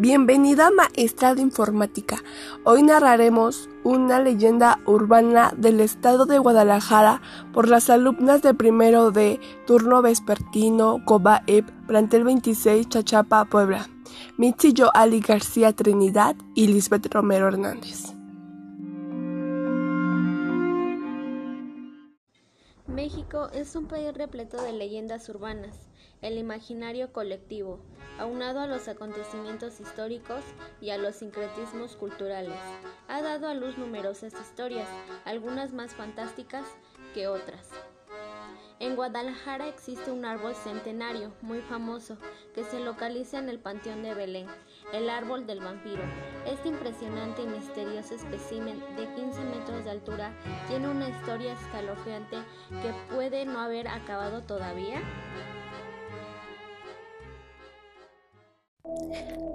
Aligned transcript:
Bienvenida 0.00 0.70
maestra 0.70 1.34
de 1.34 1.42
informática. 1.42 2.22
Hoy 2.62 2.84
narraremos 2.84 3.68
una 3.82 4.20
leyenda 4.20 4.78
urbana 4.86 5.52
del 5.56 5.80
estado 5.80 6.24
de 6.24 6.38
Guadalajara 6.38 7.20
por 7.52 7.66
las 7.66 7.90
alumnas 7.90 8.40
de 8.42 8.54
primero 8.54 9.10
de 9.10 9.40
turno 9.66 10.00
vespertino 10.00 11.04
Cobaep, 11.04 11.68
plantel 11.88 12.22
26 12.22 12.88
Chachapa, 12.88 13.44
Puebla. 13.46 13.88
Michillo 14.36 14.92
Ali 14.94 15.18
García 15.18 15.72
Trinidad 15.72 16.36
y 16.54 16.68
Lisbeth 16.68 17.12
Romero 17.12 17.48
Hernández. 17.48 18.17
México 22.98 23.48
es 23.52 23.76
un 23.76 23.86
país 23.86 24.12
repleto 24.12 24.60
de 24.60 24.72
leyendas 24.72 25.28
urbanas 25.28 25.88
el 26.20 26.36
imaginario 26.36 27.12
colectivo, 27.12 27.78
aunado 28.18 28.58
a 28.58 28.66
los 28.66 28.88
acontecimientos 28.88 29.78
históricos 29.78 30.42
y 30.80 30.90
a 30.90 30.98
los 30.98 31.14
sincretismos 31.14 31.94
culturales. 31.94 32.58
Ha 33.06 33.22
dado 33.22 33.46
a 33.46 33.54
luz 33.54 33.78
numerosas 33.78 34.32
historias, 34.32 34.88
algunas 35.24 35.72
más 35.72 35.94
fantásticas 35.94 36.66
que 37.14 37.28
otras. 37.28 37.68
En 38.80 38.94
Guadalajara 38.94 39.66
existe 39.66 40.12
un 40.12 40.24
árbol 40.24 40.54
centenario 40.54 41.32
muy 41.42 41.60
famoso 41.60 42.16
que 42.54 42.62
se 42.62 42.78
localiza 42.78 43.38
en 43.38 43.48
el 43.48 43.58
Panteón 43.58 44.02
de 44.02 44.14
Belén, 44.14 44.46
el 44.92 45.10
árbol 45.10 45.46
del 45.46 45.60
vampiro. 45.60 46.02
Este 46.46 46.68
impresionante 46.68 47.42
y 47.42 47.46
misterioso 47.46 48.14
espécimen 48.14 48.78
de 48.96 49.12
15 49.14 49.44
metros 49.44 49.84
de 49.84 49.90
altura 49.90 50.32
tiene 50.68 50.88
una 50.88 51.08
historia 51.08 51.54
escalofriante 51.54 52.36
que 52.82 53.14
puede 53.14 53.44
no 53.46 53.58
haber 53.58 53.88
acabado 53.88 54.42
todavía. 54.42 55.02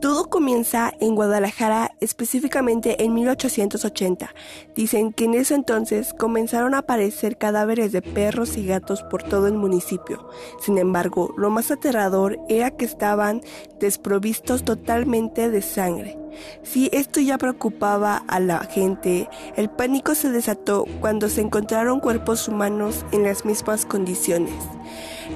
Todo 0.00 0.28
comienza 0.28 0.92
en 1.00 1.14
Guadalajara, 1.14 1.92
específicamente 2.00 3.02
en 3.02 3.14
1880. 3.14 4.34
Dicen 4.74 5.12
que 5.12 5.24
en 5.24 5.34
ese 5.34 5.54
entonces 5.54 6.12
comenzaron 6.12 6.74
a 6.74 6.78
aparecer 6.78 7.38
cadáveres 7.38 7.92
de 7.92 8.02
perros 8.02 8.56
y 8.56 8.66
gatos 8.66 9.02
por 9.04 9.22
todo 9.22 9.46
el 9.46 9.54
municipio. 9.54 10.28
Sin 10.60 10.76
embargo, 10.78 11.34
lo 11.36 11.50
más 11.50 11.70
aterrador 11.70 12.38
era 12.48 12.70
que 12.70 12.84
estaban 12.84 13.40
desprovistos 13.80 14.64
totalmente 14.64 15.50
de 15.50 15.62
sangre. 15.62 16.18
Si 16.62 16.90
esto 16.92 17.20
ya 17.20 17.38
preocupaba 17.38 18.18
a 18.28 18.38
la 18.38 18.58
gente, 18.60 19.28
el 19.56 19.70
pánico 19.70 20.14
se 20.14 20.30
desató 20.30 20.84
cuando 21.00 21.30
se 21.30 21.40
encontraron 21.40 22.00
cuerpos 22.00 22.48
humanos 22.48 23.06
en 23.12 23.22
las 23.22 23.46
mismas 23.46 23.86
condiciones. 23.86 24.52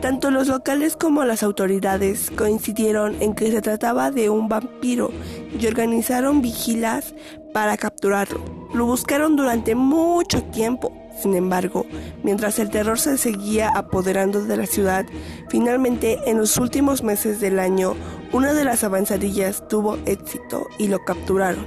Tanto 0.00 0.30
los 0.30 0.48
locales 0.48 0.96
como 0.96 1.24
las 1.24 1.42
autoridades 1.42 2.30
coincidieron 2.36 3.16
en 3.20 3.34
que 3.34 3.50
se 3.50 3.62
trataba 3.62 4.10
de 4.10 4.30
un 4.30 4.48
vampiro 4.48 5.10
y 5.58 5.66
organizaron 5.66 6.42
vigilas 6.42 7.14
para 7.52 7.76
capturarlo. 7.76 8.40
Lo 8.74 8.86
buscaron 8.86 9.36
durante 9.36 9.74
mucho 9.74 10.42
tiempo. 10.44 10.92
Sin 11.20 11.34
embargo, 11.34 11.84
mientras 12.22 12.60
el 12.60 12.70
terror 12.70 12.98
se 13.00 13.18
seguía 13.18 13.70
apoderando 13.70 14.44
de 14.44 14.56
la 14.56 14.66
ciudad, 14.66 15.04
finalmente 15.48 16.18
en 16.26 16.38
los 16.38 16.56
últimos 16.58 17.02
meses 17.02 17.40
del 17.40 17.58
año, 17.58 17.96
una 18.32 18.52
de 18.52 18.64
las 18.64 18.84
avanzadillas 18.84 19.66
tuvo 19.66 19.98
éxito 20.06 20.68
y 20.78 20.86
lo 20.86 21.04
capturaron. 21.04 21.66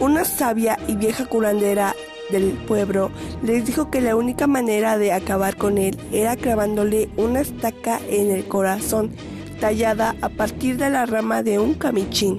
Una 0.00 0.24
sabia 0.24 0.76
y 0.86 0.96
vieja 0.96 1.24
curandera 1.24 1.94
del 2.30 2.52
pueblo 2.66 3.10
les 3.42 3.66
dijo 3.66 3.90
que 3.90 4.00
la 4.00 4.16
única 4.16 4.46
manera 4.46 4.98
de 4.98 5.12
acabar 5.12 5.56
con 5.56 5.78
él 5.78 5.98
era 6.12 6.36
clavándole 6.36 7.10
una 7.16 7.40
estaca 7.40 8.00
en 8.08 8.30
el 8.30 8.46
corazón, 8.48 9.14
tallada 9.60 10.16
a 10.22 10.28
partir 10.28 10.76
de 10.76 10.90
la 10.90 11.06
rama 11.06 11.42
de 11.42 11.58
un 11.58 11.74
camichín. 11.74 12.38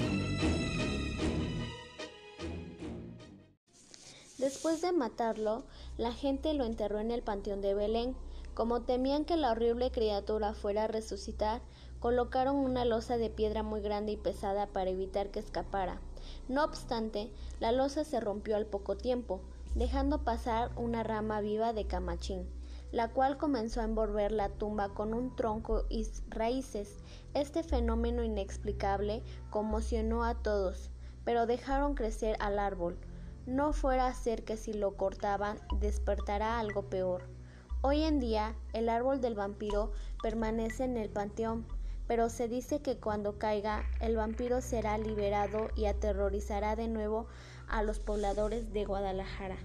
Después 4.37 4.81
de 4.81 4.91
matarlo, 4.91 5.63
la 5.97 6.11
gente 6.11 6.53
lo 6.53 6.65
enterró 6.65 6.99
en 6.99 7.11
el 7.11 7.21
panteón 7.21 7.61
de 7.61 7.73
Belén. 7.73 8.15
Como 8.53 8.81
temían 8.83 9.25
que 9.25 9.37
la 9.37 9.51
horrible 9.51 9.91
criatura 9.91 10.53
fuera 10.53 10.83
a 10.83 10.87
resucitar, 10.87 11.61
colocaron 11.99 12.55
una 12.55 12.85
losa 12.85 13.17
de 13.17 13.29
piedra 13.29 13.63
muy 13.63 13.81
grande 13.81 14.11
y 14.11 14.17
pesada 14.17 14.67
para 14.67 14.91
evitar 14.91 15.29
que 15.29 15.39
escapara. 15.39 15.99
No 16.47 16.63
obstante, 16.63 17.31
la 17.59 17.71
losa 17.71 18.03
se 18.03 18.19
rompió 18.19 18.55
al 18.55 18.65
poco 18.65 18.95
tiempo, 18.95 19.41
dejando 19.75 20.23
pasar 20.23 20.71
una 20.77 21.03
rama 21.03 21.41
viva 21.41 21.73
de 21.73 21.85
camachín, 21.85 22.49
la 22.91 23.09
cual 23.09 23.37
comenzó 23.37 23.81
a 23.81 23.83
envolver 23.83 24.31
la 24.31 24.49
tumba 24.49 24.89
con 24.89 25.13
un 25.13 25.35
tronco 25.35 25.85
y 25.89 26.07
raíces. 26.29 27.03
Este 27.33 27.61
fenómeno 27.61 28.23
inexplicable 28.23 29.21
conmocionó 29.49 30.23
a 30.23 30.35
todos, 30.35 30.91
pero 31.25 31.45
dejaron 31.45 31.93
crecer 31.93 32.37
al 32.39 32.57
árbol. 32.57 32.97
No 33.45 33.73
fuera 33.73 34.07
a 34.07 34.13
ser 34.13 34.43
que 34.45 34.57
si 34.57 34.73
lo 34.73 34.95
cortaban 34.95 35.59
despertara 35.79 36.57
algo 36.57 36.83
peor. 36.89 37.23
Hoy 37.81 38.01
en 38.03 38.19
día 38.19 38.55
el 38.73 38.89
árbol 38.89 39.21
del 39.21 39.35
vampiro 39.35 39.91
permanece 40.23 40.85
en 40.85 40.97
el 40.97 41.09
panteón, 41.09 41.67
pero 42.07 42.29
se 42.29 42.47
dice 42.47 42.81
que 42.81 42.97
cuando 42.97 43.37
caiga 43.37 43.83
el 43.99 44.15
vampiro 44.15 44.61
será 44.61 44.97
liberado 44.97 45.69
y 45.75 45.85
aterrorizará 45.85 46.75
de 46.75 46.87
nuevo 46.87 47.27
a 47.67 47.83
los 47.83 47.99
pobladores 47.99 48.73
de 48.73 48.85
Guadalajara. 48.85 49.57